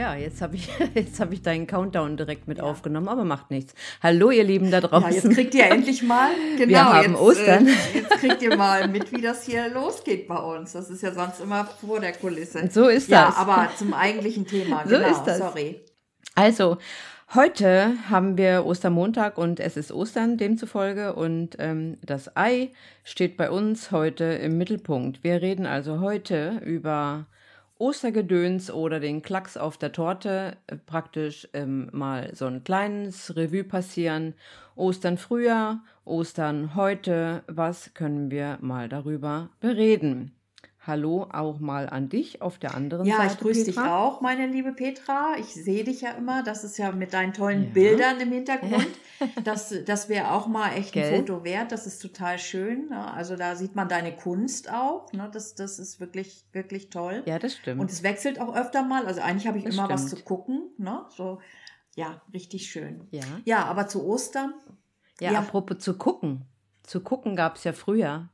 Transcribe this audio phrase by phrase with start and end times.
[0.00, 3.74] Ja, jetzt habe ich, jetzt hab ich deinen Countdown direkt mit aufgenommen, aber macht nichts.
[4.02, 5.12] Hallo, ihr Lieben da Ja, draußen.
[5.12, 7.66] jetzt kriegt ihr endlich mal, genau, Wir haben jetzt, Ostern.
[7.68, 10.72] Äh, jetzt kriegt ihr mal mit, wie das hier losgeht bei uns.
[10.72, 12.66] Das ist ja sonst immer vor der Kulisse.
[12.72, 13.36] So ist ja, das.
[13.36, 15.36] aber zum eigentlichen Thema, So genau, ist das.
[15.36, 15.80] sorry.
[16.34, 16.78] Also,
[17.34, 22.70] heute haben wir Ostermontag und es ist Ostern demzufolge und ähm, das Ei
[23.04, 25.22] steht bei uns heute im Mittelpunkt.
[25.22, 27.26] Wir reden also heute über
[27.80, 33.64] Ostergedöns oder den Klacks auf der Torte, äh, praktisch ähm, mal so ein kleines Revue
[33.64, 34.34] passieren.
[34.76, 40.32] Ostern früher, Ostern heute, was können wir mal darüber bereden?
[40.86, 43.34] Hallo auch mal an dich auf der anderen Ja, Seite.
[43.34, 43.98] ich grüße dich Petra.
[44.02, 45.34] auch, meine liebe Petra.
[45.38, 46.42] Ich sehe dich ja immer.
[46.42, 47.70] Das ist ja mit deinen tollen Ja.
[47.74, 48.86] Bildern im Hintergrund.
[49.44, 51.16] Das, das wäre auch mal echt ein Gell?
[51.18, 51.72] Foto wert.
[51.72, 52.88] Das ist total schön.
[52.88, 53.12] Ne?
[53.12, 55.12] Also da sieht man deine Kunst auch.
[55.12, 55.28] Ne?
[55.30, 57.22] Das, das ist wirklich, wirklich toll.
[57.26, 57.82] Ja, das stimmt.
[57.82, 59.04] Und es wechselt auch öfter mal.
[59.04, 60.24] Also eigentlich habe ich Das immer was zu stimmt.
[60.24, 60.70] gucken.
[60.78, 61.04] Ne?
[61.14, 61.38] So,
[61.96, 63.06] ja, richtig schön.
[63.10, 63.20] ja.
[63.44, 64.54] Ja, aber zu Ostern.
[65.20, 65.38] Ja, Ja.
[65.40, 66.46] apropos zu gucken.
[66.82, 68.30] Zu gucken gab es ja früher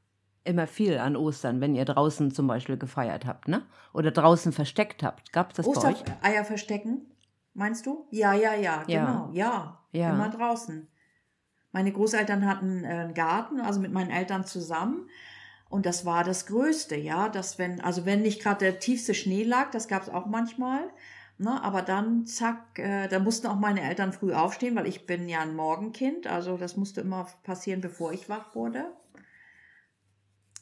[0.47, 3.62] immer viel an Ostern, wenn ihr draußen zum Beispiel gefeiert habt, ne?
[3.92, 5.33] Oder draußen versteckt habt.
[5.33, 6.03] Gab es das bei euch?
[6.03, 7.03] Ostereier verstecken,
[7.55, 8.06] meinst du?
[8.11, 9.05] Ja, ja, ja, Ja.
[9.05, 9.30] genau.
[9.33, 10.11] Ja, Ja.
[10.11, 10.88] immer draußen.
[11.72, 15.08] Meine Großeltern hatten äh, einen Garten, also mit meinen Eltern zusammen.
[15.69, 19.42] Und das war das Größte, ja, dass wenn, also wenn nicht gerade der tiefste Schnee
[19.42, 20.81] lag, das gab es auch manchmal,
[21.38, 25.28] ne, aber dann zack, äh, da mussten auch meine Eltern früh aufstehen, weil ich bin
[25.28, 28.86] ja ein Morgenkind, also das musste immer passieren, bevor ich wach wurde.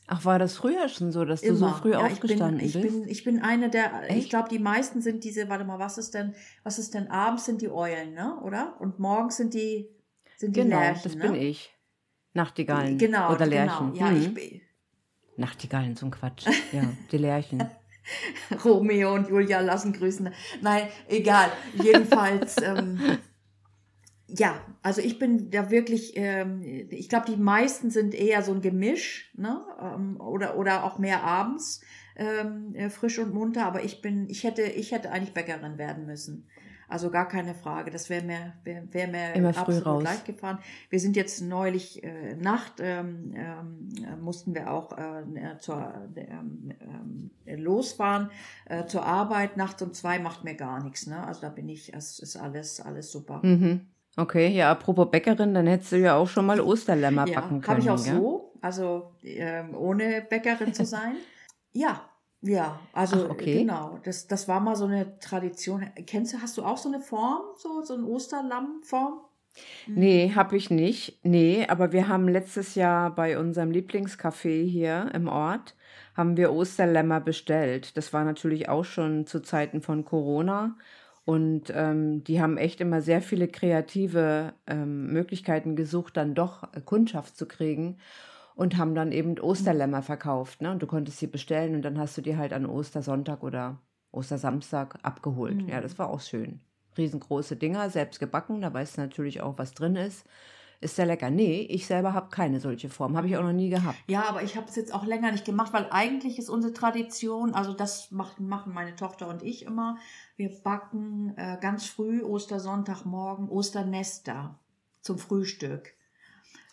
[0.07, 1.77] Ach, war das früher schon so, dass du so Immer.
[1.77, 3.01] früh ja, aufgestanden ich bin, ich bist?
[3.03, 4.31] Bin, ich bin eine der, ich Echt?
[4.31, 7.63] glaube, die meisten sind diese, warte mal, was ist denn, was ist denn abends sind
[7.63, 8.39] die Eulen, ne?
[8.43, 8.77] Oder?
[8.81, 9.89] Und morgens sind die,
[10.37, 11.23] sind die genau, Lerchen, das ne?
[11.23, 11.75] bin ich.
[12.35, 13.65] Nachtigallen Genau, oder genau.
[13.65, 13.95] Lerchen.
[13.95, 14.17] Ja, Hm.
[14.21, 14.61] ich bin
[15.37, 16.47] Nachtigallen, so ein Quatsch.
[16.73, 17.67] Ja, die Lerchen.
[18.65, 20.29] Romeo und Julia lassen grüßen.
[20.61, 21.51] Nein, egal.
[21.75, 23.01] Jedenfalls, ähm,
[24.37, 28.61] ja, also ich bin da wirklich, ähm, ich glaube, die meisten sind eher so ein
[28.61, 29.65] Gemisch, ne?
[29.81, 31.83] Ähm, oder, oder auch mehr abends
[32.17, 36.07] ähm, äh, frisch und munter, aber ich bin, ich hätte, ich hätte eigentlich Bäckerin werden
[36.07, 36.49] müssen.
[36.87, 37.91] Also gar keine Frage.
[37.91, 40.05] Das wäre mir, wär, wär mir Immer früh absolut raus.
[40.05, 40.59] leicht gefahren.
[40.91, 46.73] Wir sind jetzt neulich äh, Nacht, ähm, ähm, äh, mussten wir auch äh, zur, ähm,
[46.81, 48.31] ähm, losfahren
[48.67, 49.57] äh, zur Arbeit.
[49.57, 51.07] Nachts um zwei macht mir gar nichts.
[51.07, 51.27] Ne?
[51.27, 53.41] Also da bin ich, es ist alles, alles super.
[53.43, 53.87] mhm.
[54.17, 57.69] Okay, ja, apropos Bäckerin, dann hättest du ja auch schon mal Osterlämmer Ja, backen können.
[57.69, 58.15] habe ich auch gell?
[58.15, 61.17] so, also ähm, ohne Bäckerin zu sein.
[61.73, 62.01] ja,
[62.41, 63.61] ja, also Ach, okay.
[63.61, 65.87] genau, das, das war mal so eine Tradition.
[66.07, 69.21] Kennst du, hast du auch so eine Form, so, so eine Osterlammform?
[69.87, 71.21] Nee, habe ich nicht.
[71.25, 75.75] Nee, aber wir haben letztes Jahr bei unserem Lieblingscafé hier im Ort,
[76.15, 77.97] haben wir Osterlämmer bestellt.
[77.97, 80.77] Das war natürlich auch schon zu Zeiten von Corona.
[81.25, 86.81] Und ähm, die haben echt immer sehr viele kreative ähm, Möglichkeiten gesucht, dann doch äh,
[86.83, 87.97] Kundschaft zu kriegen
[88.55, 90.61] und haben dann eben Osterlämmer verkauft.
[90.61, 90.71] Ne?
[90.71, 93.79] Und du konntest sie bestellen und dann hast du die halt an Ostersonntag oder
[94.13, 95.63] Ostersamstag abgeholt.
[95.63, 95.69] Mhm.
[95.69, 96.61] Ja, das war auch schön.
[96.97, 100.27] Riesengroße Dinger, selbst gebacken, da weißt du natürlich auch, was drin ist.
[100.85, 101.31] Ist sehr lecker.
[101.31, 103.17] Nee, ich selber habe keine solche Form.
[103.17, 103.97] Habe ich auch noch nie gehabt.
[104.07, 107.55] Ja, aber ich habe es jetzt auch länger nicht gemacht, weil eigentlich ist unsere Tradition,
[107.55, 109.97] also das machen, machen meine Tochter und ich immer,
[110.37, 114.59] wir backen äh, ganz früh Ostersonntagmorgen Osternester
[115.01, 115.95] zum Frühstück.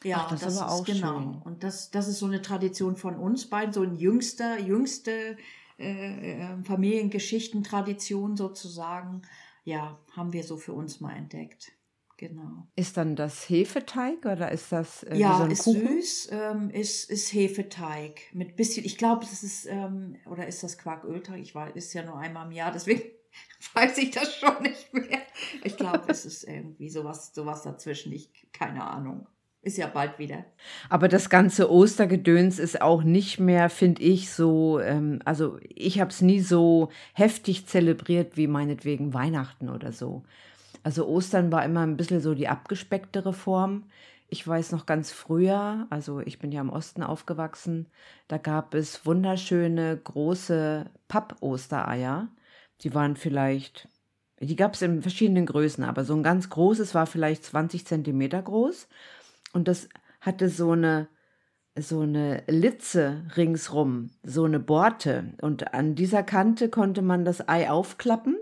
[0.03, 1.17] Ja, Ach, das ist aber auch genau.
[1.17, 1.41] schön.
[1.45, 5.38] Und das, das ist so eine Tradition von uns beiden, so ein jüngster, jüngste
[5.79, 9.22] äh, äh, Familiengeschichten-Tradition sozusagen.
[9.63, 11.72] Ja, haben wir so für uns mal entdeckt.
[12.22, 12.68] Genau.
[12.76, 15.88] Ist dann das Hefeteig oder ist das äh, Ja, so ein ist Kuchen?
[15.88, 20.78] süß, ähm, ist, ist Hefeteig mit bisschen, ich glaube, das ist, ähm, oder ist das
[20.78, 21.40] Quarkölteig?
[21.41, 23.02] Ich weiß, ist ja nur einmal im Jahr, deswegen
[23.73, 25.18] weiß ich das schon nicht mehr.
[25.64, 29.26] Ich glaube, es ist irgendwie sowas, sowas dazwischen, ich, keine Ahnung.
[29.64, 30.46] Ist ja bald wieder.
[30.90, 36.12] Aber das ganze Ostergedöns ist auch nicht mehr, finde ich, so, ähm, also ich habe
[36.12, 40.24] es nie so heftig zelebriert wie meinetwegen Weihnachten oder so.
[40.83, 43.83] Also Ostern war immer ein bisschen so die abgespecktere Form.
[44.29, 47.87] Ich weiß noch ganz früher, also ich bin ja im Osten aufgewachsen,
[48.29, 52.29] da gab es wunderschöne große Papp-Ostereier.
[52.81, 53.89] Die waren vielleicht
[54.41, 58.41] Die gab es in verschiedenen Größen, aber so ein ganz großes war vielleicht 20 Zentimeter
[58.41, 58.87] groß.
[59.53, 59.89] Und das
[60.22, 61.07] hatte so eine,
[61.78, 65.33] so eine Litze ringsrum, so eine Borte.
[65.41, 68.37] Und an dieser Kante konnte man das Ei aufklappen.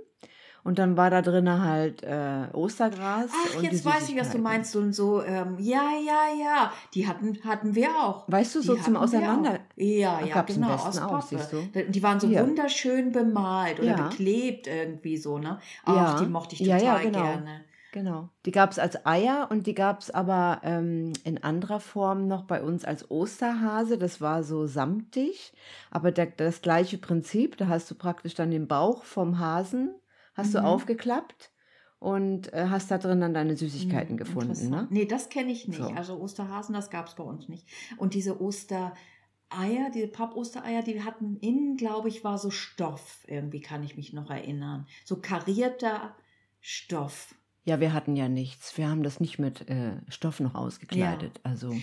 [0.70, 3.32] Und dann war da drinnen halt äh, Ostergras.
[3.34, 4.76] Ach, jetzt weiß ich, was du meinst.
[4.76, 6.72] Und so ähm, ja, ja, ja.
[6.94, 8.26] Die hatten, hatten wir auch.
[8.28, 9.60] Weißt du, so Die zum Auseinander- auch.
[9.78, 10.70] Ja, Ach, ja, gab's genau.
[10.76, 11.58] Aus auch, siehst du?
[11.90, 12.46] Die waren so Hier.
[12.46, 14.08] wunderschön bemalt oder Ja.
[14.10, 15.58] beklebt irgendwie so, ne?
[15.86, 16.20] Ach, Ja.
[16.22, 17.24] die mochte ich Ja, total ja, genau.
[17.24, 17.62] gerne.
[17.92, 18.30] Genau.
[18.46, 22.44] Die gab es als Eier und die gab es aber ähm, in anderer Form noch
[22.44, 23.98] bei uns als Osterhase.
[23.98, 25.52] Das war so samtig,
[25.90, 27.58] aber der, das gleiche Prinzip.
[27.58, 29.96] Da hast du praktisch dann den Bauch vom Hasen,
[30.40, 30.66] hast du Mhm.
[30.66, 31.52] aufgeklappt
[32.00, 34.70] und äh, hast da drin dann deine Süßigkeiten Hm, gefunden.
[34.70, 34.88] Ne?
[34.90, 35.78] Nee, das kenne ich nicht.
[35.80, 35.90] So.
[35.90, 37.68] Also Osterhasen, das gab es bei uns nicht.
[37.98, 43.24] Und diese Ostereier, diese Pappostereier, die hatten innen, glaube ich, war so Stoff.
[43.28, 44.88] Irgendwie kann ich mich noch erinnern.
[45.06, 46.16] So karierter
[46.62, 47.36] Stoff.
[47.66, 48.78] Ja, wir hatten ja nichts.
[48.78, 51.40] Wir haben das nicht mit äh, Stoff noch ausgekleidet.
[51.44, 51.76] Also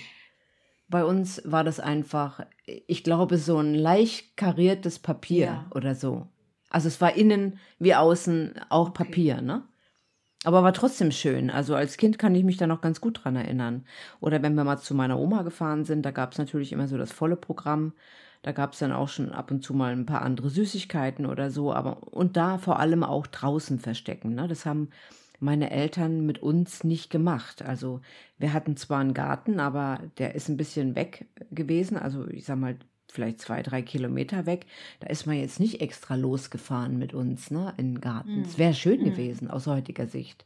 [0.88, 5.70] bei uns war das einfach, ich glaube, so ein leicht kariertes Papier Ja.
[5.74, 6.26] oder so.
[6.70, 9.04] Also es war innen wie außen auch Okay.
[9.04, 9.62] Papier, ne?
[10.44, 11.50] Aber war trotzdem schön.
[11.50, 13.84] Also als Kind kann ich mich da noch ganz gut dran erinnern.
[14.20, 16.96] Oder wenn wir mal zu meiner Oma gefahren sind, da gab es natürlich immer so
[16.96, 17.94] das volle Programm.
[18.42, 21.50] Da gab es dann auch schon ab und zu mal ein paar andere Süßigkeiten oder
[21.50, 21.72] so.
[21.72, 24.34] Aber und da vor allem auch draußen verstecken.
[24.34, 24.46] Ne?
[24.46, 24.90] Das haben
[25.40, 27.62] meine Eltern mit uns nicht gemacht.
[27.62, 28.00] Also
[28.38, 31.96] wir hatten zwar einen Garten, aber der ist ein bisschen weg gewesen.
[31.96, 32.76] Also ich sag mal
[33.12, 34.66] vielleicht zwei, drei Kilometer weg.
[35.00, 38.40] Da ist man jetzt nicht extra losgefahren mit uns ne, in den Garten.
[38.40, 38.44] Mm.
[38.44, 39.04] Es wäre schön Mm.
[39.04, 40.44] gewesen aus heutiger Sicht.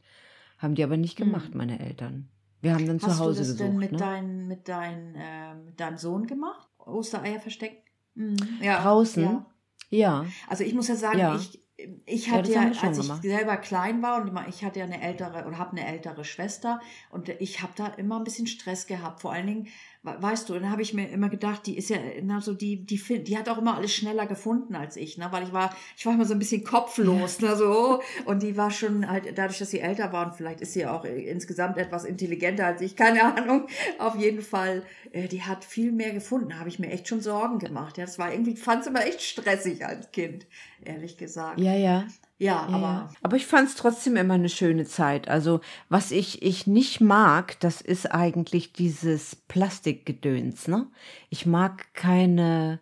[0.57, 1.23] Haben die aber nicht Mm.
[1.23, 2.29] gemacht, meine Eltern.
[2.61, 3.59] Wir haben dann Hast zu Hause du das gesucht.
[3.61, 3.97] denn mit, ne?
[3.97, 6.67] dein, mit, dein, äh, mit deinem Sohn gemacht?
[6.77, 7.87] Ostereier versteckt?
[8.15, 8.37] Mhm.
[8.61, 9.23] Ja, Draußen?
[9.23, 9.45] Ja.
[9.89, 11.35] Ja, Also ich muss ja sagen, Ja.
[11.35, 11.61] ich,
[12.05, 13.21] ich Ja, hatte ja, schon als ich gemacht.
[13.23, 16.79] selber klein war und ich hatte ja eine ältere oder habe eine ältere Schwester
[17.09, 19.21] und ich habe da immer ein bisschen Stress gehabt.
[19.21, 19.67] Vor allen Dingen,
[20.03, 23.23] weißt du, dann habe ich mir immer gedacht, die ist ja, na, so die, die,
[23.23, 25.27] die hat auch immer alles schneller gefunden als ich, ne?
[25.29, 27.55] weil ich war, ich war immer so ein bisschen kopflos, ne?
[27.55, 30.87] so, und die war schon halt, dadurch, dass sie älter war und vielleicht ist sie
[30.87, 33.67] auch äh, insgesamt etwas intelligenter als ich, keine Ahnung,
[33.99, 37.59] auf jeden Fall, äh, die hat viel mehr gefunden, habe ich mir echt schon Sorgen
[37.59, 37.97] gemacht.
[37.99, 40.47] Ja, das war irgendwie, fand es immer echt stressig als Kind,
[40.83, 41.59] ehrlich gesagt.
[41.59, 42.07] ja, ja.
[42.41, 45.27] Ja, Ja, aber aber ich fand es trotzdem immer eine schöne Zeit.
[45.27, 50.67] Also was ich, ich nicht mag, das ist eigentlich dieses Plastikgedöns.
[50.67, 50.87] Ne?
[51.29, 52.79] Ich mag keine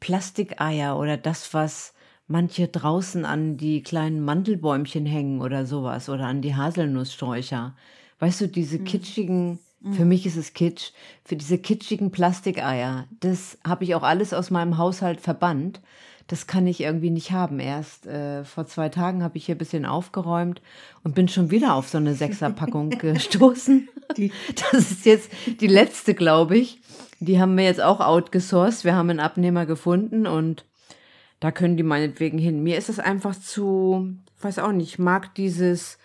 [0.00, 1.94] Plastikeier oder das, was
[2.26, 7.76] manche draußen an die kleinen Mandelbäumchen hängen oder sowas oder an die Haselnusssträucher.
[8.18, 9.60] Weißt du, diese kitschigen,
[9.92, 10.90] für mich ist es Kitsch,
[11.24, 15.80] für diese kitschigen Plastikeier, das habe ich auch alles aus meinem Haushalt verbannt.
[16.28, 17.60] Das kann ich irgendwie nicht haben.
[17.60, 20.60] Erst äh, vor zwei Tagen habe ich hier ein bisschen aufgeräumt
[21.04, 23.88] und bin schon wieder auf so eine Sechserpackung gestoßen.
[24.72, 25.30] Das ist jetzt
[25.60, 26.80] die letzte, glaube ich.
[27.20, 28.84] Die haben wir jetzt auch outgesourced.
[28.84, 30.64] Wir haben einen Abnehmer gefunden und
[31.40, 32.62] da können die meinetwegen hin.
[32.62, 35.98] Mir ist es einfach zu, weiß auch nicht, ich mag dieses,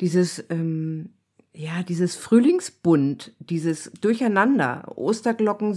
[0.00, 1.10] dieses, ähm,
[1.52, 5.74] ja, dieses Frühlingsbunt, dieses Durcheinander, Osterglocken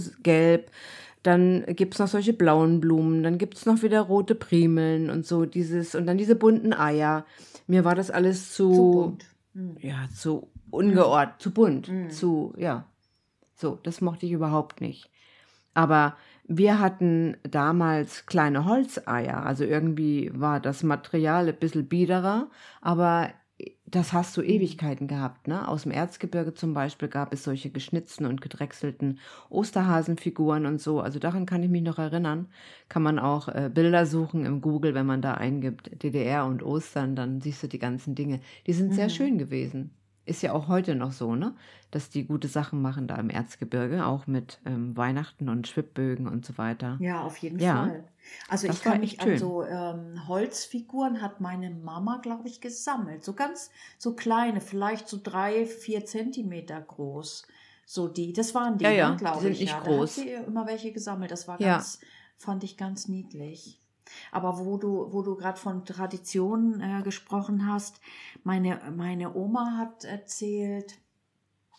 [1.22, 5.94] dann gibt's noch solche blauen Blumen, dann gibt's noch wieder rote Primeln und so dieses,
[5.94, 7.24] und dann diese bunten Eier.
[7.66, 9.26] Mir war das alles zu, zu bunt.
[9.54, 9.76] Mhm.
[9.80, 12.10] ja, zu ungeordnet, zu bunt, Mhm.
[12.10, 12.86] zu, ja.
[13.54, 15.10] So, das mochte ich überhaupt nicht.
[15.74, 22.48] Aber wir hatten damals kleine Holzeier, also irgendwie war das Material ein bisschen biederer,
[22.80, 23.30] aber
[23.86, 25.66] das hast du Ewigkeiten gehabt, ne?
[25.68, 31.00] Aus dem Erzgebirge zum Beispiel gab es solche geschnitzten und gedrechselten Osterhasenfiguren und so.
[31.00, 32.48] Also daran kann ich mich noch erinnern.
[32.88, 37.16] Kann man auch äh, Bilder suchen im Google, wenn man da eingibt DDR und Ostern,
[37.16, 38.40] dann siehst du die ganzen Dinge.
[38.66, 39.10] Die sind sehr Mhm.
[39.10, 39.90] schön gewesen.
[40.26, 41.54] Ist ja auch heute noch so, ne?
[41.90, 46.44] Dass die gute Sachen machen da im Erzgebirge, auch mit ähm, Weihnachten und Schwibbögen und
[46.46, 46.98] so weiter.
[47.00, 47.86] Ja, auf jeden Ja.
[47.86, 48.04] Fall.
[48.48, 49.38] Also Das ich kann mich echt an schön.
[49.38, 53.24] so ähm, Holzfiguren hat meine Mama, glaube ich, gesammelt.
[53.24, 57.46] So ganz so kleine, vielleicht so drei, vier Zentimeter groß.
[57.86, 59.60] So die, das waren die, Ja, ja, ne, glaube die sind ich.
[59.60, 59.80] nicht ja.
[59.80, 60.14] groß.
[60.16, 61.30] Da hat sie immer welche gesammelt.
[61.32, 61.74] Das war Ja.
[61.74, 61.98] ganz,
[62.36, 63.80] fand ich ganz niedlich.
[64.32, 68.00] Aber wo du, wo du gerade von Traditionen äh, gesprochen hast,
[68.44, 70.98] meine, meine Oma hat erzählt,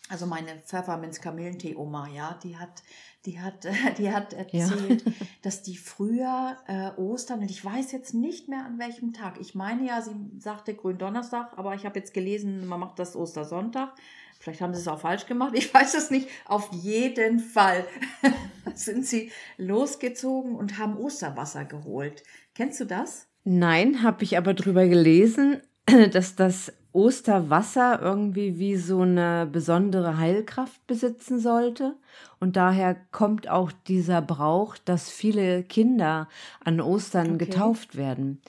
[0.10, 2.84] also meine Pfefferminz-Kamillentee-Oma, ja, die hat,
[3.26, 3.66] die hat,
[3.98, 5.04] die hat erzählt,
[5.42, 9.40] dass die früher äh, Ostern, und ich weiß jetzt nicht mehr an welchem Tag.
[9.40, 13.94] Ich meine ja, sie sagte Gründonnerstag, aber ich habe jetzt gelesen, man macht das Ostersonntag.
[14.42, 15.54] Vielleicht haben sie es auch falsch gemacht.
[15.56, 16.28] Ich weiß es nicht.
[16.46, 17.86] Auf jeden Fall
[18.76, 22.24] sind sie losgezogen und haben Osterwasser geholt.
[22.56, 23.28] Kennst du das?
[23.44, 25.62] Nein, habe ich aber drüber gelesen.
[26.12, 31.96] dass das Osterwasser irgendwie wie so eine besondere Heilkraft besitzen sollte.
[32.40, 36.28] Und daher kommt auch dieser Brauch, dass viele Kinder
[36.64, 37.46] an Ostern Okay.
[37.46, 38.42] getauft werden,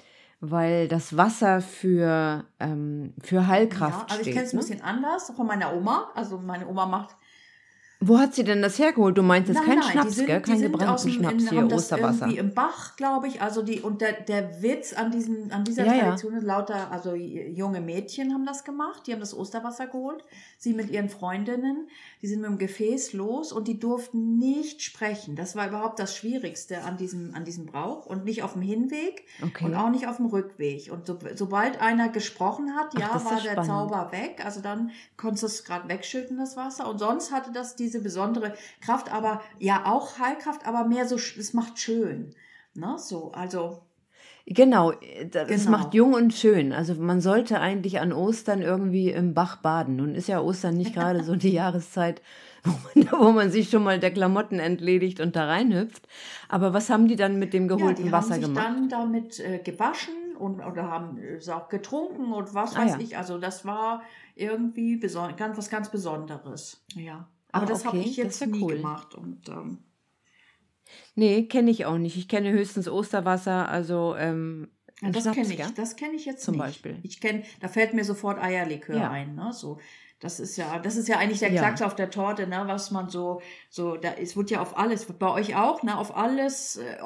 [0.45, 4.35] weil das Wasser für, ähm, für Heilkraft Ja, also ich steht.
[4.35, 4.63] kenne es ein ne?
[4.63, 6.11] bisschen anders von meiner Oma.
[6.17, 7.17] Also meine Oma macht
[8.05, 9.17] Wo hat sie denn das hergeholt?
[9.17, 10.41] Du meinst jetzt Nein, kein nein, Schnaps, sind, gell?
[10.43, 12.27] Kein gebrannten dem, Schnaps hier, haben das Osterwasser.
[12.27, 13.41] irgendwie im Bach, glaube ich.
[13.41, 16.01] Also die und der, der Witz an diesem an dieser Ja, ja.
[16.05, 19.07] Tradition ist lauter, also junge Mädchen haben das gemacht.
[19.07, 20.25] Die haben das Osterwasser geholt.
[20.59, 21.89] Sie mit ihren Freundinnen,
[22.23, 25.37] die sind mit dem Gefäß los und die durften nicht sprechen.
[25.37, 29.25] Das war überhaupt das Schwierigste an diesem an diesem Brauch und nicht auf dem Hinweg
[29.43, 29.65] Okay.
[29.65, 30.91] und auch nicht auf dem Rückweg.
[30.93, 33.67] Und so, sobald einer gesprochen hat, Ach, ja, ist war ja der spannend.
[33.71, 34.43] Zauber weg.
[34.45, 36.89] Also dann konntest du es gerade wegschütten, das Wasser.
[36.89, 41.53] Und sonst hatte das diese besondere Kraft, aber ja auch Heilkraft, aber mehr so, es
[41.55, 42.35] macht schön.
[42.75, 42.97] Ne?
[42.99, 43.83] So, also
[44.45, 45.71] Genau, äh, das Genau.
[45.71, 46.73] macht jung und schön.
[46.73, 49.97] Also man sollte eigentlich an Ostern irgendwie im Bach baden.
[49.97, 52.21] Nun ist ja Ostern nicht gerade so die Jahreszeit,
[52.65, 56.09] wo man, wo man sich schon mal der Klamotten entledigt und da reinhüpft.
[56.49, 58.67] Aber was haben die dann mit dem ja, geholten die Wasser haben sich gemacht?
[58.67, 62.99] dann damit äh, gewaschen und oder haben es auch getrunken und was Ah, weiß ja.
[63.01, 63.17] ich.
[63.17, 64.03] Also das war
[64.35, 66.85] irgendwie ganz, was ganz Besonderes.
[66.95, 67.29] Ja.
[67.53, 68.77] Aber Ah, das habe okay, ich das jetzt ja nie cool.
[68.77, 69.15] gemacht.
[69.15, 69.79] Und ähm,
[71.15, 72.17] Nee, kenne ich auch nicht.
[72.17, 76.43] Ich kenne höchstens Osterwasser, also ähm, Ja, ein das kenne ich, das kenne ich jetzt
[76.45, 76.63] Zum nicht.
[76.65, 76.99] Beispiel.
[77.03, 79.11] Ich kenne, da fällt mir sofort Eierlikör Ja.
[79.11, 79.53] ein, ne?
[79.53, 79.79] So,
[80.21, 81.61] das ist ja, das ist ja eigentlich der Ja.
[81.63, 82.63] Klacks auf der Torte, ne?
[82.67, 83.41] Was man so,
[83.71, 85.97] so, da es wird ja auf alles, bei euch auch, ne?
[85.99, 86.97] Auf alles, äh,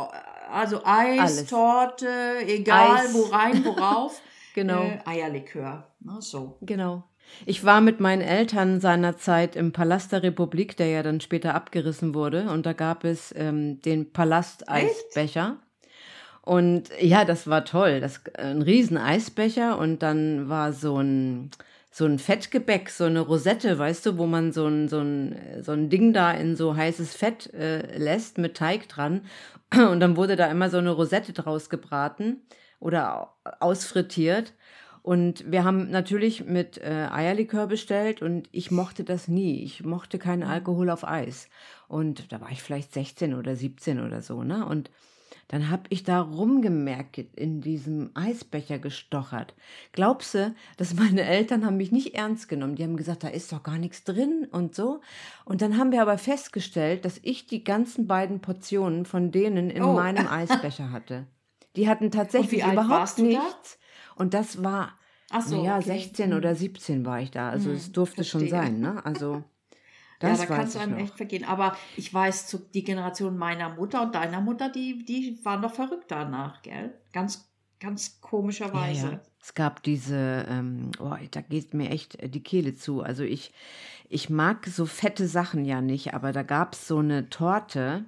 [0.51, 1.47] also Eis, Alles.
[1.47, 2.09] Torte,
[2.47, 3.15] egal Eis.
[3.15, 4.21] wo rein, worauf,
[4.55, 4.83] Genau.
[4.83, 6.21] äh, Eierlikör, ne?
[6.21, 6.59] So.
[6.63, 7.05] Genau.
[7.45, 12.15] Ich war mit meinen Eltern seinerzeit im Palast der Republik, der ja dann später abgerissen
[12.15, 12.49] wurde.
[12.51, 15.57] Und da gab es ähm, den Palast-Eisbecher.
[16.43, 18.01] Und ja, das war toll.
[18.01, 21.51] Das, ein riesen Eisbecher und dann war so ein,
[21.91, 25.73] so ein Fettgebäck, so eine Rosette, weißt du, wo man so ein, so ein, so
[25.73, 29.23] ein Ding da in so heißes Fett äh, lässt mit Teig dran.
[29.75, 32.43] Und dann wurde da immer so eine Rosette draus gebraten
[32.79, 33.29] oder au-
[33.59, 34.53] ausfrittiert.
[35.07, 39.63] Und wir haben natürlich mit äh, Eierlikör bestellt und ich mochte das nie.
[39.63, 41.49] Ich mochte keinen Alkohol auf Eis.
[41.87, 44.67] Und da war ich vielleicht 16 oder 17 oder so, ne?
[44.67, 44.91] Und
[45.47, 49.55] dann habe ich da rumgemerkt, in diesem Eisbecher gestochert.
[49.93, 52.75] Glaubst du, dass meine Eltern haben mich nicht ernst genommen?
[52.75, 55.01] Die haben gesagt, da ist doch gar nichts drin und so.
[55.45, 59.85] Und dann haben wir aber festgestellt, dass ich die ganzen beiden Portionen von denen in
[59.85, 59.93] Oh.
[59.93, 61.29] meinem Eisbecher hatte.
[61.77, 63.43] Die hatten tatsächlich überhaupt du da?
[64.17, 64.99] Und das war,
[65.31, 65.99] Ach so, naja, okay.
[66.01, 66.37] 16 Hm.
[66.37, 67.51] oder 17 war ich da.
[67.51, 68.61] Also Hm, es durfte schon verstehe.
[68.63, 69.05] sein, ne?
[69.07, 69.45] Also
[70.23, 70.99] Ja, das da kann weiß es ich einem noch.
[71.01, 71.45] echt vergehen.
[71.45, 75.75] Aber ich weiß, zu, die Generation meiner Mutter und deiner Mutter, die, die waren doch
[75.75, 76.95] verrückt danach, gell?
[77.13, 79.07] Ganz, ganz komischerweise.
[79.07, 79.21] Ja, ja.
[79.43, 83.03] Es gab diese, ähm, oh, da geht mir echt äh, die Kehle zu.
[83.03, 83.53] Also ich,
[84.09, 88.07] ich mag so fette Sachen ja nicht, aber da gab es so eine Torte.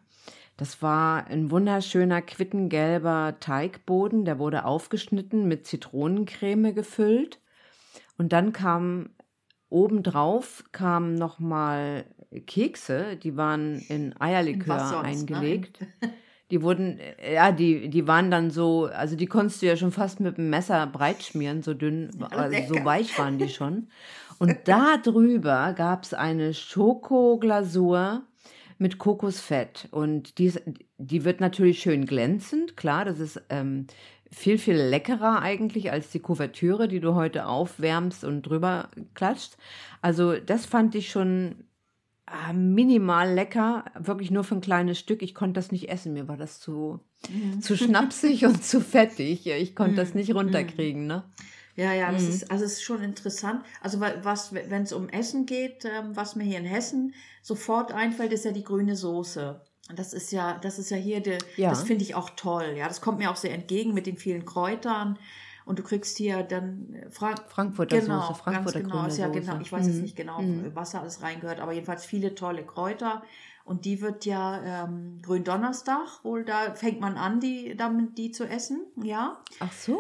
[0.59, 7.39] Das war ein wunderschöner quittengelber Teigboden, der wurde aufgeschnitten, mit Zitronencreme gefüllt.
[8.19, 9.11] Und dann kam
[9.71, 12.07] obendrauf kamen nochmal
[12.47, 15.81] Kekse, die waren in Eierlikör sonst, eingelegt.
[15.81, 16.13] Ne?
[16.51, 16.99] Die wurden,
[17.33, 20.51] ja, die, die waren dann so, also die konntest du ja schon fast mit dem
[20.51, 23.89] Messer breit schmieren, so dünn, also so weich waren die schon.
[24.39, 28.23] Und da drüber gab es eine Schokoglasur
[28.79, 29.89] mit Kokosfett.
[29.91, 30.63] Und die, ist,
[30.99, 33.87] die wird natürlich schön glänzend, klar, das ist ähm,
[34.31, 39.57] viel, viel leckerer eigentlich als die Kuvertüre, die du heute aufwärmst und drüber klatscht.
[40.03, 41.65] Also das fand ich schon
[42.27, 45.23] ah, minimal lecker, wirklich nur für ein kleines Stück.
[45.23, 47.61] Ich konnte das nicht essen, mir war das zu, Mhm.
[47.63, 49.47] zu schnapsig und zu fettig.
[49.47, 50.21] Ich konnte das Mhm.
[50.21, 51.25] nicht runterkriegen, ne?
[51.79, 52.29] Ja, ja, das Mhm.
[52.31, 53.65] ist, also ist schon interessant.
[53.81, 57.93] Also wa- was, wenn es um Essen geht, ähm, was mir hier in Hessen sofort
[57.93, 59.61] einfällt, ist ja die grüne Soße.
[59.89, 61.71] Und Das ist ja, das ist ja hier, de, Ja.
[61.71, 62.75] das finde ich auch toll.
[62.77, 65.19] Ja, das kommt mir auch sehr entgegen mit den vielen Kräutern.
[65.67, 69.19] Und du kriegst hier dann äh, Frank Frankfurter genau, Soße, Frankfurter ganz genau, grüne ist
[69.19, 69.61] ja genau.
[69.61, 70.03] Ich weiß jetzt Mhm.
[70.03, 70.71] nicht genau, Mhm.
[70.75, 73.23] was da alles reingehört, aber jedenfalls viele tolle Kräuter.
[73.65, 78.45] Und die wird ja ähm, Gründonnerstag, wohl da fängt man an, die damit die zu
[78.47, 79.39] essen, ja.
[79.61, 79.99] Ach so.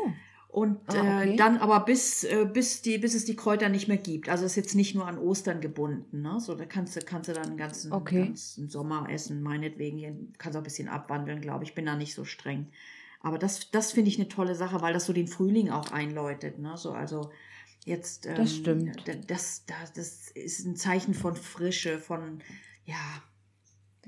[0.50, 1.34] Und Ah, okay.
[1.34, 4.28] äh, dann aber bis, äh, bis, die, bis es die Kräuter nicht mehr gibt.
[4.30, 6.22] Also ist jetzt nicht nur an Ostern gebunden.
[6.22, 6.40] Ne?
[6.40, 8.24] So, da kannst du, kannst du dann den ganzen, Okay.
[8.28, 10.32] ganzen Sommer essen, meinetwegen.
[10.38, 11.74] Kannst auch ein bisschen abwandeln, glaube ich.
[11.74, 12.68] Bin da nicht so streng.
[13.20, 16.58] Aber das, das finde ich eine tolle Sache, weil das so den Frühling auch einläutet.
[16.58, 16.76] Ne?
[16.78, 17.30] So, also
[17.84, 18.24] jetzt.
[18.26, 19.04] Ähm, Das stimmt.
[19.28, 22.40] Das, das, das ist ein Zeichen von Frische, von,
[22.84, 22.96] ja.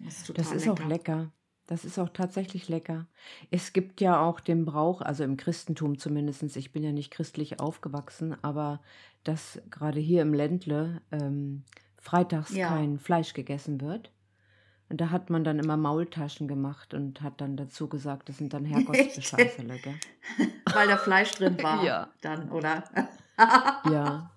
[0.03, 1.33] Das ist, total Das ist auch lecker.
[1.71, 3.07] Das ist auch tatsächlich lecker.
[3.53, 7.61] Es gibt ja auch den Brauch, also im Christentum zumindest, ich bin ja nicht christlich
[7.61, 8.81] aufgewachsen, aber
[9.23, 11.63] dass gerade hier im Ländle ähm,
[11.97, 12.71] freitags Ja.
[12.71, 14.11] kein Fleisch gegessen wird.
[14.89, 18.53] Und da hat man dann immer Maultaschen gemacht und hat dann dazu gesagt, das sind
[18.53, 19.95] dann Herrgottsbescheißele, gell?
[20.75, 21.85] Weil da Fleisch drin war.
[21.85, 22.11] Ja.
[22.21, 22.83] Dann, oder?
[23.89, 24.33] Ja.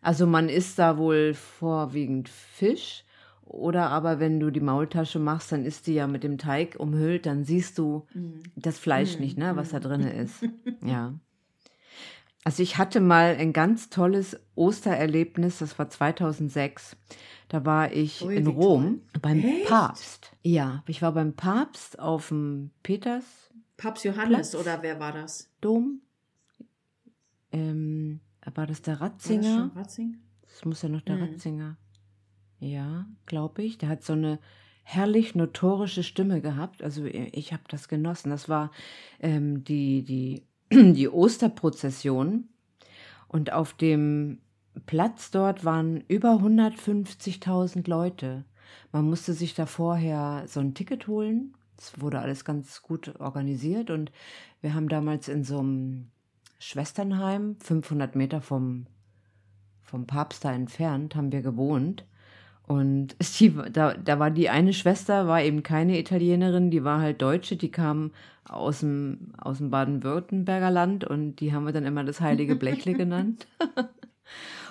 [0.00, 3.04] Also man isst da wohl vorwiegend Fisch.
[3.52, 7.26] Oder aber wenn du die Maultasche machst, dann ist die ja mit dem Teig umhüllt,
[7.26, 8.06] dann siehst du
[8.54, 10.44] das Fleisch nicht, ne, was da drin ist.
[10.84, 11.14] Ja.
[12.44, 16.96] Also ich hatte mal ein ganz tolles Ostererlebnis, das war 2006.
[17.48, 19.66] Da war ich Ui, in Rom beim Echt?
[19.68, 20.32] Papst.
[20.42, 23.62] Ja, ich war beim Papst auf dem Petersdom.
[23.76, 24.54] Papst Johannes, Platz.
[24.54, 25.50] oder wer war das?
[27.52, 28.20] Ähm,
[28.54, 29.56] war das der War das Ratzinger?
[29.56, 30.16] schon Ratzing?
[30.48, 31.22] Das muss ja noch der Mhm.
[31.24, 31.76] Ratzinger.
[32.60, 33.78] Ja, glaube ich.
[33.78, 34.38] Der hat so eine
[34.82, 36.82] herrlich notorische Stimme gehabt.
[36.82, 38.30] Also ich habe das genossen.
[38.30, 38.70] Das war
[39.18, 40.44] ähm, die, die,
[40.92, 42.48] die Osterprozession.
[43.28, 44.40] Und auf dem
[44.86, 48.44] Platz dort waren über 150.000 Leute.
[48.92, 51.54] Man musste sich da vorher so ein Ticket holen.
[51.78, 53.90] Es wurde alles ganz gut organisiert.
[53.90, 54.12] Und
[54.60, 56.10] wir haben damals in so einem
[56.58, 58.86] Schwesternheim, 500 Meter vom
[59.90, 62.06] vom Papst da entfernt, haben wir gewohnt.
[62.70, 67.20] Und die, da, da war die eine Schwester, war eben keine Italienerin, die war halt
[67.20, 68.12] Deutsche, die kam
[68.48, 72.94] aus dem, aus dem Baden-Württemberger Land und die haben wir dann immer das heilige Blechle
[72.94, 73.48] genannt.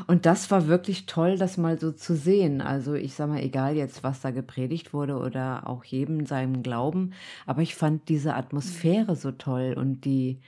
[0.07, 2.61] Und das war wirklich toll, das mal so zu sehen.
[2.61, 7.11] Also ich sag mal, egal jetzt, was da gepredigt wurde oder auch jedem seinem Glauben,
[7.45, 10.39] aber ich fand diese Atmosphäre so toll und die,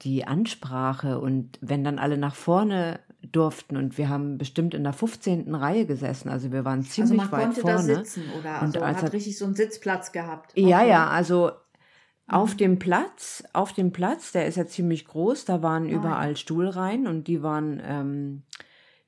[0.00, 3.00] die Ansprache und wenn dann alle nach vorne
[3.32, 5.54] durften und wir haben bestimmt in der 15.
[5.54, 7.76] Reihe gesessen, also wir waren Also ziemlich man weit konnte vorne.
[7.88, 10.52] da sitzen oder Und also als hat richtig so einen Sitzplatz gehabt.
[10.56, 10.90] Ja, Okay.
[10.90, 11.52] ja, also
[12.26, 15.96] auf dem Platz, auf dem Platz, der ist ja ziemlich groß, da waren ja.
[15.96, 18.42] überall Stuhlreihen und die waren, ähm,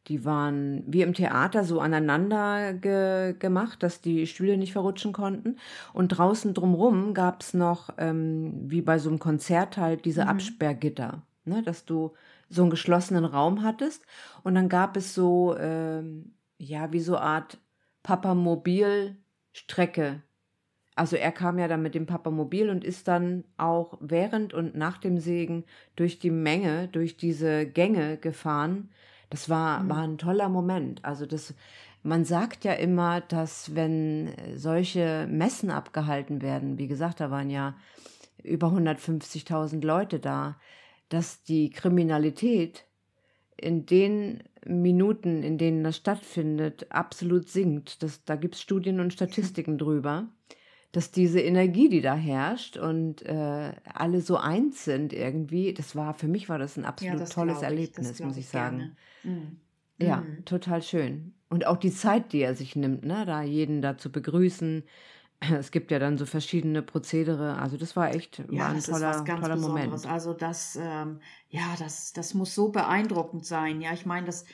[0.08, 5.56] die waren wie im Theater so aneinander ge gemacht, dass die Stühle nicht verrutschen konnten.
[5.94, 10.28] Und draußen drumrum gab es noch, ähm, wie bei so einem Konzert halt, diese Mhm.
[10.28, 12.12] Absperrgitter, ne, dass du
[12.48, 14.04] so einen geschlossenen Raum hattest.
[14.42, 17.58] Und dann gab es so, ähm, ja, wie so Art
[18.02, 20.22] Papamobil-Strecke.
[20.94, 24.96] Also er kam ja dann mit dem Papamobil und ist dann auch während und nach
[24.96, 28.90] dem Segen durch die Menge, durch diese Gänge gefahren.
[29.28, 29.88] Das war, Mhm.
[29.90, 31.04] war ein toller Moment.
[31.04, 31.52] Also das,
[32.02, 37.74] man sagt ja immer, dass wenn solche Messen abgehalten werden, wie gesagt, da waren ja
[38.42, 40.56] über 150.000 Leute da,
[41.08, 42.86] dass die Kriminalität
[43.56, 48.02] in den Minuten, in denen das stattfindet, absolut sinkt.
[48.02, 50.28] Das, da gibt es Studien und Statistiken drüber,
[50.92, 56.14] dass diese Energie, die da herrscht und äh, alle so eins sind irgendwie, das war,
[56.14, 58.96] für mich war das ein Ja, absolut das tolles ich, Erlebnis, muss ich sagen.
[59.22, 59.60] Mhm.
[59.98, 60.44] Ja, Mhm.
[60.44, 61.34] total schön.
[61.48, 64.84] Und auch die Zeit, die er sich nimmt, ne, da jeden da zu begrüßen.
[65.40, 67.58] Es gibt ja dann so verschiedene Prozedere.
[67.58, 70.02] Also das war echt war Ja, ein das toller, ist was ganz toller Besonderes.
[70.02, 70.06] Moment.
[70.06, 73.80] Also das, ähm, ja, das, das muss so beeindruckend sein.
[73.80, 74.44] Ja, ich meine, das,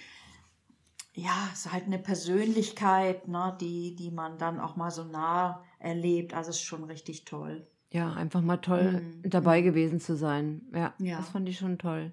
[1.14, 6.34] ja, ist halt eine Persönlichkeit, ne, die, die man dann auch mal so nah erlebt.
[6.34, 7.66] Also ist schon richtig toll.
[7.90, 9.64] Ja, einfach mal toll Mhm, dabei mhm.
[9.64, 10.62] gewesen zu sein.
[10.74, 11.16] Ja, Ja.
[11.18, 12.12] das fand ich schon toll.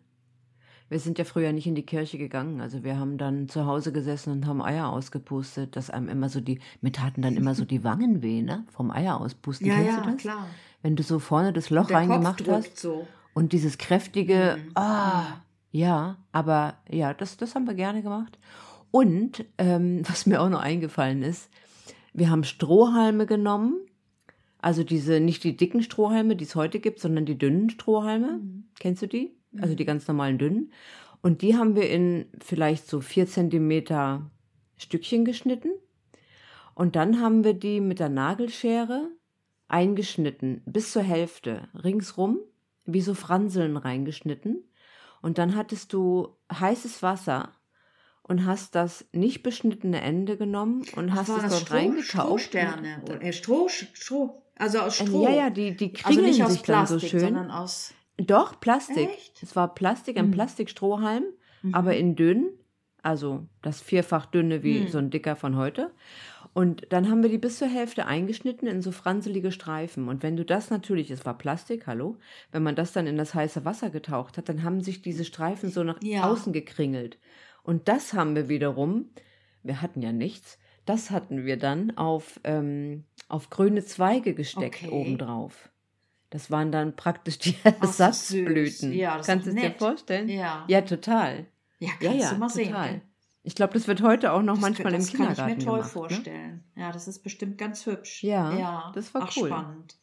[0.89, 2.61] Wir sind ja früher nicht in die Kirche gegangen.
[2.61, 6.41] Also wir haben dann zu Hause gesessen und haben Eier ausgepustet, dass einem immer so
[6.41, 8.65] die, mir taten dann immer so die Wangen weh, ne?
[8.71, 9.67] Vom Eier auspusten.
[9.67, 10.17] Ja, Kennst ja, du das?
[10.21, 10.47] klar.
[10.81, 13.07] Wenn du so vorne das Loch Der reingemacht hast so.
[13.33, 14.71] und dieses kräftige, Mhm.
[14.75, 15.23] ah,
[15.71, 18.39] ja, aber ja, das, das haben wir gerne gemacht.
[18.91, 21.49] Und ähm, was mir auch noch eingefallen ist,
[22.13, 23.75] wir haben Strohhalme genommen,
[24.61, 28.39] also diese, nicht die dicken Strohhalme, die es heute gibt, sondern die dünnen Strohhalme.
[28.39, 28.63] Mhm.
[28.79, 29.35] Kennst du die?
[29.57, 30.71] Also die ganz normalen dünnen.
[31.21, 34.29] Und die haben wir in vielleicht so vier Zentimeter
[34.77, 35.71] Stückchen geschnitten.
[36.75, 39.09] Und dann haben wir die mit der Nagelschere
[39.67, 42.39] eingeschnitten, bis zur Hälfte, ringsrum,
[42.85, 44.63] wie so Franseln reingeschnitten.
[45.21, 47.51] Und dann hattest du heißes Wasser
[48.23, 52.05] und hast das nicht beschnittene Ende genommen und hast es dort reingetaucht.
[52.41, 53.03] Strohsterne.
[53.19, 54.41] Äh, Stroh, Stroh.
[54.55, 55.23] Also aus Äh, Stroh.
[55.23, 57.19] Ja, ja, die, die also kringeln nicht aus sich dann Plastik, so schön.
[57.19, 57.93] sondern aus.
[58.19, 59.09] Doch, Plastik.
[59.09, 59.41] Echt?
[59.43, 60.31] Es war Plastik, ein Mhm.
[60.31, 61.23] Plastikstrohhalm,
[61.61, 61.73] Mhm.
[61.75, 62.49] aber in dünn,
[63.01, 64.87] also das vierfach dünne wie Mhm.
[64.89, 65.91] so ein dicker von heute.
[66.53, 70.07] Und dann haben wir die bis zur Hälfte eingeschnitten in so franselige Streifen.
[70.09, 72.17] Und wenn du das natürlich, es war Plastik, hallo,
[72.51, 75.69] wenn man das dann in das heiße Wasser getaucht hat, dann haben sich diese Streifen
[75.69, 76.29] so nach Ja.
[76.29, 77.19] außen gekringelt.
[77.63, 79.09] Und das haben wir wiederum,
[79.63, 84.89] wir hatten ja nichts, das hatten wir dann auf, ähm, auf grüne Zweige gesteckt Okay.
[84.91, 85.69] obendrauf.
[86.29, 88.93] Das waren dann praktisch die das Ersatzblüten.
[88.93, 90.29] Ja, das Kannst du dir vorstellen?
[90.29, 90.65] Ja.
[90.67, 91.47] Ja, total.
[91.79, 92.67] Ja, Ja, kannst ja, du mal sehen.
[92.67, 92.89] total.
[92.89, 93.01] gell?
[93.41, 95.63] Ich glaube, das wird heute auch noch Das, manchmal das im Kindergarten kann ich mir
[95.65, 95.95] toll gemacht.
[95.95, 95.99] Ne?
[95.99, 96.63] vorstellen.
[96.75, 98.23] Ja, das ist bestimmt ganz hübsch.
[98.23, 99.47] Ja, das war Ach, cool.
[99.47, 99.95] spannend.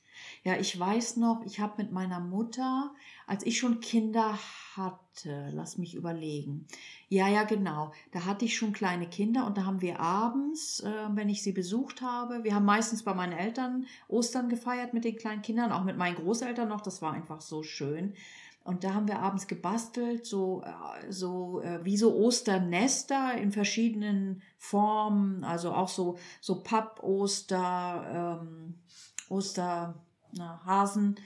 [0.47, 2.95] Ja, ich weiß noch, ich habe mit meiner Mutter,
[3.27, 4.39] als ich schon Kinder
[4.77, 6.69] hatte, lass mich überlegen.
[7.09, 7.91] Ja, ja, genau.
[8.13, 11.51] Da hatte ich schon kleine Kinder und da haben wir abends, äh, wenn ich sie
[11.51, 15.83] besucht habe, wir haben meistens bei meinen Eltern Ostern gefeiert mit den kleinen Kindern, auch
[15.83, 16.81] mit meinen Großeltern noch.
[16.81, 18.15] Das war einfach so schön.
[18.63, 24.43] Und da haben wir abends gebastelt, so, äh, so äh, wie so Osternester in verschiedenen
[24.59, 28.75] Formen, also auch so, so Papposter, ähm,
[29.29, 29.97] Oster,
[30.39, 31.17] Hasen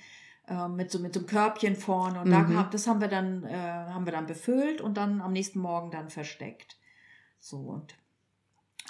[0.47, 2.21] äh, mit so mit so einem Körbchen vorne.
[2.21, 2.57] Und da Mhm.
[2.57, 5.91] hab, das haben wir dann, äh, haben wir dann befüllt und dann am nächsten Morgen
[5.91, 6.77] dann versteckt.
[7.39, 7.95] So und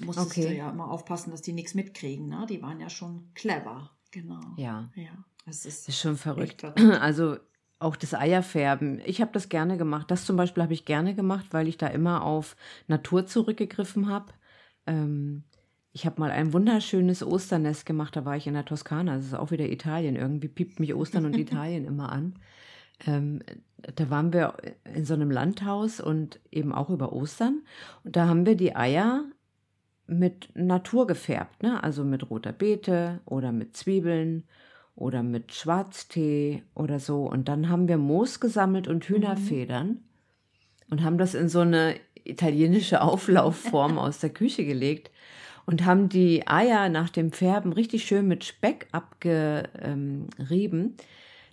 [0.02, 0.48] musstest Okay.
[0.48, 2.46] du ja immer aufpassen, dass die nichts mitkriegen, ne?
[2.48, 3.90] Die waren ja schon clever.
[4.10, 4.40] Genau.
[4.56, 4.90] Ja.
[4.94, 5.10] Ja.
[5.46, 6.60] Es ist, Das ist schon verrückt.
[6.60, 6.80] Verrückt.
[7.00, 7.36] Also
[7.78, 9.00] auch das Eierfärben.
[9.06, 10.10] Ich habe das gerne gemacht.
[10.10, 12.54] Das zum Beispiel habe ich gerne gemacht, weil ich da immer auf
[12.88, 14.32] Natur zurückgegriffen habe.
[14.86, 15.44] Ähm,
[15.92, 18.14] ich habe mal ein wunderschönes Osternest gemacht.
[18.14, 19.16] Da war ich in der Toskana.
[19.16, 20.16] Das ist auch wieder Italien.
[20.16, 22.34] Irgendwie piept mich Ostern und Italien immer an.
[23.06, 23.40] Ähm,
[23.78, 24.54] da waren wir
[24.94, 27.62] in so einem Landhaus und eben auch über Ostern.
[28.04, 29.24] Und da haben wir die Eier
[30.06, 31.82] mit Natur gefärbt, ne?
[31.82, 34.44] Also mit roter Beete oder mit Zwiebeln
[34.94, 37.24] oder mit Schwarztee oder so.
[37.24, 40.02] Und dann haben wir Moos gesammelt und Hühnerfedern
[40.90, 45.10] und haben das in so eine italienische Auflaufform aus der Küche gelegt
[45.70, 50.96] und haben die Eier nach dem Färben richtig schön mit Speck abgerieben.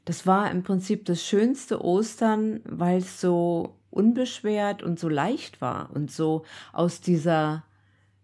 [0.06, 5.92] Das war im Prinzip das schönste Ostern, weil es so unbeschwert und so leicht war
[5.94, 7.64] und so aus dieser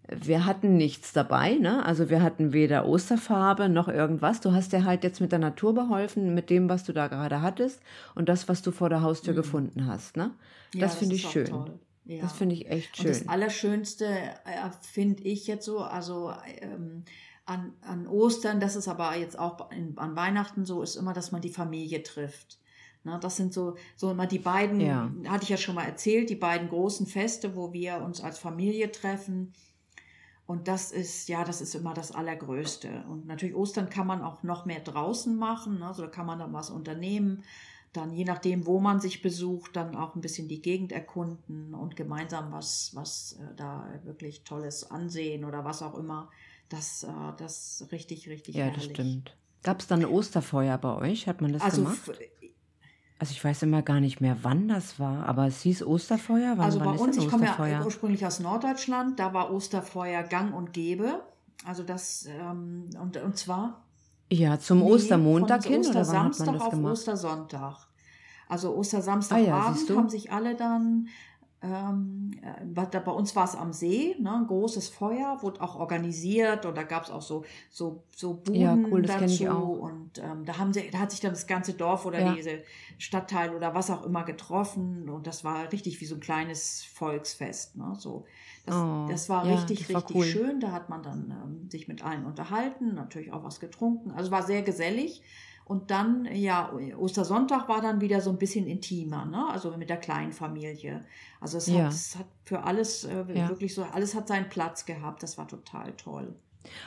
[0.09, 1.85] wir hatten nichts dabei, ne?
[1.85, 4.41] Also wir hatten weder Osterfarbe noch irgendwas.
[4.41, 7.41] Du hast dir halt jetzt mit der Natur beholfen, mit dem, was du da gerade
[7.41, 7.81] hattest
[8.13, 10.31] und das, was du vor der Haustür gefunden hast, ne?
[10.73, 11.45] Ja, das finde ich schön.
[11.45, 11.79] toll.
[12.05, 12.21] Ja.
[12.21, 13.29] Das finde ich echt Und das schön.
[13.29, 17.03] Allerschönste äh, finde ich jetzt so, also ähm,
[17.45, 21.31] an, an Ostern, das ist aber jetzt auch in, an Weihnachten so, ist immer, dass
[21.31, 22.59] man die Familie trifft.
[23.05, 25.11] Ne, das sind so, so immer die beiden, Ja.
[25.27, 28.91] hatte ich ja schon mal erzählt, die beiden großen Feste, wo wir uns als Familie
[28.91, 29.53] treffen.
[30.45, 33.05] Und das ist, ja, das ist immer das Allergrößte.
[33.09, 35.87] Und natürlich Ostern kann man auch noch mehr draußen machen, ne?
[35.87, 37.43] also da kann man dann was unternehmen.
[37.93, 41.95] Dann je nachdem, wo man sich besucht, dann auch ein bisschen die Gegend erkunden und
[41.95, 46.29] gemeinsam was, was äh, da wirklich Tolles ansehen oder was auch immer.
[46.69, 48.87] Das, äh, das ist richtig, richtig Ja, herrlich.
[48.87, 49.37] das stimmt.
[49.61, 51.27] Gab es dann Osterfeuer bei euch?
[51.27, 51.99] Hat man das Also, gemacht?
[52.07, 52.19] f-
[53.19, 56.57] Also ich weiß immer gar nicht mehr, wann das war, aber es hieß Osterfeuer.
[56.57, 60.23] Wann, also wann bei ist uns, ich komme ja ursprünglich aus Norddeutschland, da war Osterfeuer
[60.23, 61.23] gang und gäbe.
[61.65, 63.82] Also das, ähm, und, und zwar
[64.33, 66.93] ja, zum Nee, Ostermontag hin oder wann hat man Ostersamstag das auf gemacht?
[66.93, 67.87] Ostersonntag.
[68.47, 69.97] Also Ah ja, Ostersamstagabend siehst du?
[69.97, 71.07] haben sich alle dann,
[71.63, 76.65] ähm, äh, bei uns war es am See, ne, ein großes Feuer, wurde auch organisiert
[76.65, 79.79] und da gab es auch so, so, so Buden Ja, cool, das dazu ich auch.
[79.79, 82.33] und ähm, da, haben sie, da hat sich dann das ganze Dorf oder Ja.
[82.35, 82.63] diese
[82.97, 87.77] Stadtteil oder was auch immer getroffen und das war richtig wie so ein kleines Volksfest.
[87.77, 88.25] Ne, so.
[88.65, 90.25] Das, Oh, das war ja, richtig, das war richtig cool.
[90.25, 90.59] schön.
[90.59, 94.11] Da hat man dann ähm, sich mit allen unterhalten, natürlich auch was getrunken.
[94.11, 95.21] Also war sehr gesellig.
[95.65, 99.47] Und dann, ja, Ostersonntag war dann wieder so ein bisschen intimer, ne?
[99.49, 101.05] Also mit der kleinen Familie.
[101.39, 101.85] Also es, Ja.
[101.85, 103.49] hat, es hat für alles äh, Ja.
[103.49, 105.23] wirklich so, alles hat seinen Platz gehabt.
[105.23, 106.33] Das war total toll.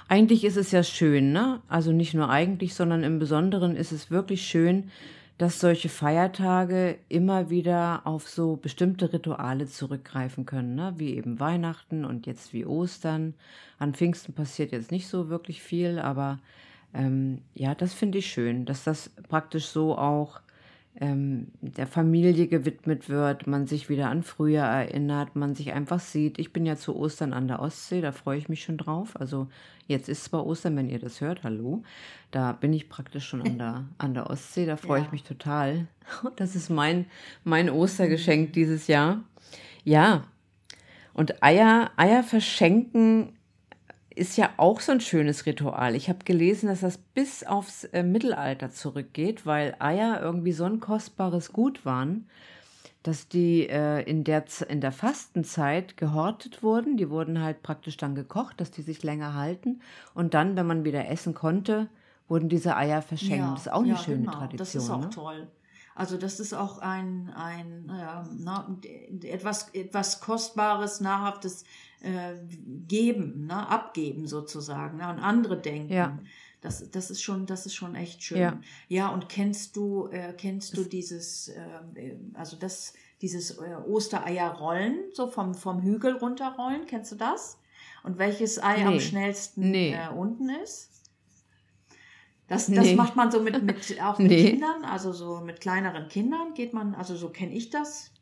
[0.09, 1.61] Eigentlich ist es ja schön, ne?
[1.69, 4.91] Also nicht nur eigentlich, sondern im Besonderen ist es wirklich schön,
[5.39, 10.95] dass solche Feiertage immer wieder auf so bestimmte Rituale zurückgreifen können, ne?
[10.97, 13.35] Wie eben Weihnachten und jetzt wie Ostern.
[13.79, 16.39] An Pfingsten passiert jetzt nicht so wirklich viel, aber
[16.97, 20.41] ähm, ja, das finde ich schön, dass das praktisch so auch
[20.99, 26.39] ähm, der Familie gewidmet wird, man sich wieder an früher erinnert, man sich einfach sieht.
[26.39, 29.11] Ich bin ja zu Ostern an der Ostsee, da freue ich mich schon drauf.
[29.21, 29.49] Also
[29.87, 31.83] jetzt ist zwar Ostern, wenn ihr das hört, hallo.
[32.31, 35.13] Da bin ich praktisch schon an der, an der Ostsee, da freue ich Ja.
[35.13, 35.87] mich total.
[36.37, 37.05] Das ist mein,
[37.45, 39.23] mein Ostergeschenk dieses Jahr.
[39.85, 40.25] Ja,
[41.13, 43.36] und Eier, Eier verschenken
[44.17, 45.95] ist ja auch so ein schönes Ritual.
[45.95, 50.81] Ich habe gelesen, dass das bis aufs äh, Mittelalter zurückgeht, weil Eier irgendwie so ein
[50.81, 52.27] kostbares Gut waren,
[53.03, 56.97] dass die äh, in, der, in der Fastenzeit gehortet wurden.
[56.97, 59.81] Die wurden halt praktisch dann gekocht, dass die sich länger halten.
[60.15, 61.89] Und dann, wenn man wieder essen konnte,
[62.27, 63.53] wurden diese Eier verschenkt.
[63.53, 64.33] das ist auch eine ja, schöne genau.
[64.33, 64.59] Tradition.
[64.59, 65.11] Das ist auch ne?
[65.11, 65.47] toll.
[65.97, 68.79] Also das ist auch ein, ein ähm, na,
[69.23, 71.65] etwas, etwas Kostbares, Nahrhaftes
[72.03, 72.35] äh,
[72.87, 73.67] geben, ne?
[73.67, 75.05] abgeben sozusagen, ne?
[75.07, 75.93] an andere denken.
[75.93, 76.19] Ja.
[76.61, 78.39] Das, das ist schon, das ist schon echt schön.
[78.39, 78.61] Ja.
[78.89, 85.29] Ja, und kennst du, äh, kennst du dieses, äh, also das, dieses äh, Ostereierrollen, so
[85.29, 87.59] vom, vom Hügel runterrollen, kennst du das?
[88.03, 89.01] Und welches Ei am Nee.
[89.01, 89.95] schnellsten Nee.
[89.95, 90.91] äh, unten ist?
[92.49, 92.95] Das, das Nee.
[92.95, 94.51] macht man so mit, mit auch mit Nee.
[94.53, 98.13] Kindern, also so mit kleineren Kindern geht man, also so kenne ich das.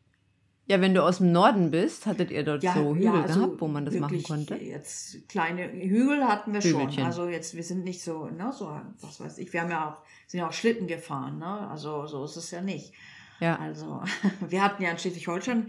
[0.66, 3.68] Ja, wenn du aus dem Norden bist, hattet ihr dort so Hügel also gehabt, wo
[3.68, 4.54] man das machen konnte?
[4.56, 6.80] Jetzt kleine Hügel hatten wir schon.
[6.80, 7.04] Hügelchen.
[7.04, 8.70] Also jetzt, wir sind nicht so, ne, so,
[9.02, 11.68] was weiß ich, wir haben ja auch, sind ja auch Schlitten gefahren, ne?
[11.68, 12.94] Also so ist es ja nicht.
[13.40, 13.58] Ja.
[13.58, 14.02] Also,
[14.48, 15.68] wir hatten ja in Schleswig-Holstein,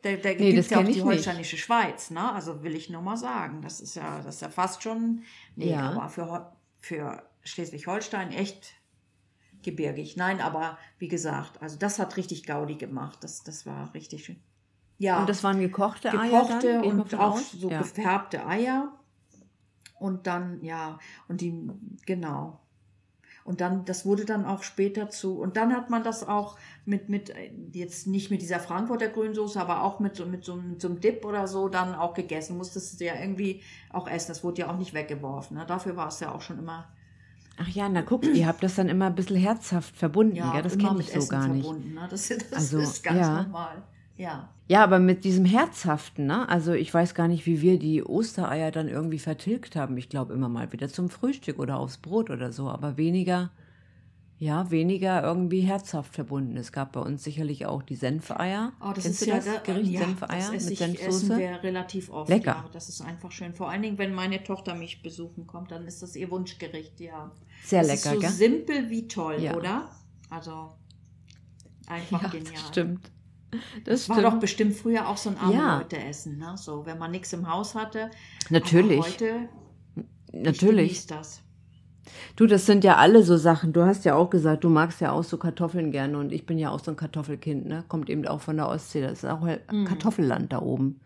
[0.00, 1.04] da, da Nee, gibt ja auch die nicht.
[1.04, 2.32] holsteinische Schweiz, ne?
[2.32, 3.60] Also will ich nur mal sagen.
[3.60, 5.24] Das ist ja, das ist ja fast schon,
[5.56, 5.90] nee, Ja.
[5.90, 8.74] aber für, für Schleswig-Holstein echt
[9.62, 10.16] gebirgig.
[10.16, 13.18] Nein, aber wie gesagt, also das hat richtig Gaudi gemacht.
[13.22, 14.40] Das, das war richtig schön.
[14.98, 17.52] Ja Und das waren gekochte Eier gekochte ich mal und auch aus?
[17.52, 17.78] so ja.
[17.78, 18.92] gefärbte Eier.
[19.98, 21.70] Und dann, ja, und die,
[22.06, 22.60] genau.
[23.44, 27.08] Und dann, das wurde dann auch später zu, und dann hat man das auch mit,
[27.08, 27.32] mit,
[27.72, 31.00] jetzt nicht mit dieser Frankfurter Grünsoße, aber auch mit so, mit so, mit so einem
[31.00, 32.56] Dip oder so dann auch gegessen.
[32.56, 34.28] Musstest du ja irgendwie auch essen.
[34.28, 35.56] Das wurde ja auch nicht weggeworfen.
[35.56, 35.66] Ne?
[35.66, 36.88] Dafür war es ja auch schon immer,
[37.62, 40.62] Ach ja, na guck, ihr habt das dann immer ein bisschen herzhaft verbunden, ja, ja,
[40.62, 41.64] das kenne ich so Essen gar nicht.
[41.64, 41.94] verbunden.
[41.94, 42.06] Ne?
[42.10, 43.42] Das, das Also, ist ganz ja.
[43.42, 43.82] normal.
[44.16, 44.48] Ja.
[44.68, 46.48] Ja, aber mit diesem Herzhaften, ne?
[46.48, 49.96] Also ich weiß gar nicht, wie wir die Ostereier dann irgendwie vertilgt haben.
[49.96, 53.50] Ich glaube immer mal wieder zum Frühstück oder aufs Brot oder so, aber weniger,
[54.42, 56.56] ja, weniger irgendwie herzhaft verbunden.
[56.56, 58.72] Es gab bei uns sicherlich auch die Senfeier.
[58.80, 61.08] Oh, das Kennst ist du ja das da- Gericht ja, Senfeier das mit Senfsoße?
[61.08, 62.28] essen wir relativ oft.
[62.28, 62.50] Lecker.
[62.64, 63.54] Ja, das ist einfach schön.
[63.54, 67.30] Vor allen Dingen, wenn meine Tochter mich besuchen kommt, dann ist das ihr Wunschgericht, ja.
[67.64, 68.30] Sehr das lecker, ist so gell?
[68.30, 69.54] simpel wie toll, Ja.
[69.56, 69.88] oder?
[70.28, 70.72] Also
[71.86, 72.52] einfach Ja, genial.
[72.52, 73.10] das stimmt.
[73.84, 74.32] Das War stimmt.
[74.32, 75.78] doch bestimmt früher auch so ein arme Ja.
[75.78, 76.54] Leute essen, ne?
[76.56, 78.10] So, wenn man nichts im Haus hatte.
[78.50, 79.48] Natürlich, Aber heute,
[79.96, 81.06] ich natürlich.
[81.06, 81.42] das.
[82.36, 83.72] Du, das sind ja alle so Sachen.
[83.72, 86.58] Du hast ja auch gesagt, du magst ja auch so Kartoffeln gerne und ich bin
[86.58, 87.84] ja auch so ein Kartoffelkind, ne?
[87.88, 89.00] Kommt eben auch von der Ostsee.
[89.02, 89.84] Das ist auch Mhm.
[89.84, 91.00] Kartoffelland da oben.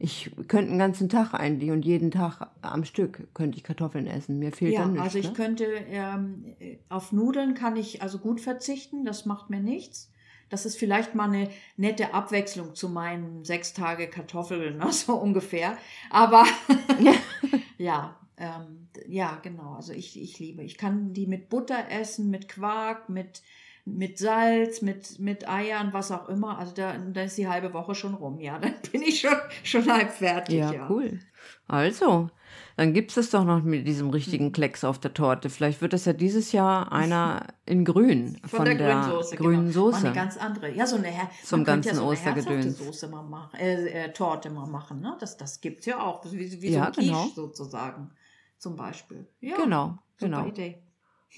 [0.00, 4.38] Ich könnte einen ganzen Tag eigentlich und jeden Tag am Stück könnte ich Kartoffeln essen.
[4.38, 5.06] Mir fehlt Ja, dann nichts.
[5.06, 5.32] also ich ne?
[5.32, 6.44] könnte, ähm,
[6.88, 10.12] auf Nudeln kann ich also gut verzichten, das macht mir nichts.
[10.50, 15.76] Das ist vielleicht mal eine nette Abwechslung zu meinen sechs Tage Kartoffeln, ne, so ungefähr.
[16.10, 16.44] Aber
[17.78, 19.74] ja, ähm, ja, genau.
[19.74, 20.62] Also ich, ich liebe.
[20.62, 23.42] Ich kann die mit Butter essen, mit Quark, mit,
[23.84, 26.58] mit Salz, mit, mit Eiern, was auch immer.
[26.58, 28.40] Also da, da ist die halbe Woche schon rum.
[28.40, 30.56] Ja, dann bin ich schon, schon halb fertig.
[30.56, 31.20] Ja, Ja, cool.
[31.66, 32.30] Also,
[32.76, 35.50] dann gibt es doch noch mit diesem richtigen Klecks auf der Torte.
[35.50, 39.36] Vielleicht wird das ja dieses Jahr einer in grün Von, der, grünen Soße.
[39.36, 39.72] grünen genau.
[39.72, 40.00] Soße.
[40.00, 40.70] Mal eine ganz andere.
[40.74, 42.78] Ja, so eine, Her Zum ganzen ja so eine Ostergedöns.
[42.78, 45.00] Soße mal machen, äh, äh, Torte mal machen.
[45.00, 45.16] Ne?
[45.20, 46.24] Das, das gibt es ja auch.
[46.30, 47.26] Wie, wie so Ja, ein Quiche genau.
[47.34, 48.10] sozusagen.
[48.58, 49.28] Zum Beispiel.
[49.40, 50.46] Ja, Genau, genau.
[50.46, 50.82] Idee.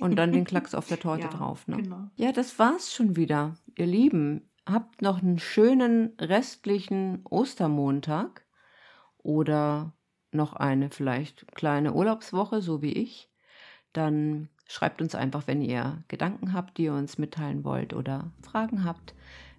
[0.00, 1.66] Und dann den Klacks auf der Torte Ja, drauf.
[1.68, 1.76] Ne?
[1.76, 2.08] genau.
[2.16, 3.56] Ja, das war's schon wieder.
[3.76, 8.44] Ihr Lieben, habt noch einen schönen restlichen Ostermontag
[9.18, 9.92] oder
[10.32, 13.30] noch eine vielleicht kleine Urlaubswoche, so wie ich.
[13.92, 18.84] Dann schreibt uns einfach, wenn ihr Gedanken habt, die ihr uns mitteilen wollt oder Fragen
[18.84, 19.14] habt.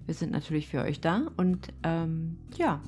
[0.06, 2.82] Wir sind natürlich für euch da und ähm, ja,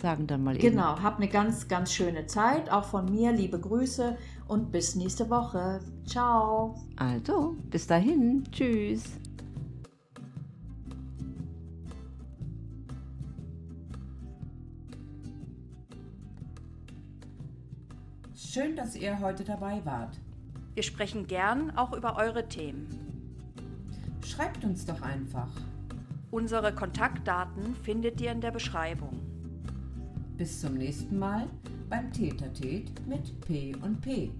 [0.00, 0.70] sagen dann mal eben.
[0.70, 2.70] Genau, habt eine ganz, ganz schöne Zeit.
[2.70, 4.16] Auch von mir liebe Grüße
[4.48, 5.80] und bis nächste Woche.
[6.06, 6.74] Ciao.
[6.96, 8.44] Also, bis dahin.
[8.50, 9.04] Tschüss.
[18.34, 20.18] Schön, dass ihr heute dabei wart.
[20.74, 22.88] Wir sprechen gern auch über eure Themen.
[24.26, 25.50] Schreibt uns doch einfach.
[26.32, 29.29] Unsere Kontaktdaten findet ihr in der Beschreibung.
[30.40, 31.46] Bis zum nächsten Mal
[31.90, 34.30] beim Tätertät mit P und P.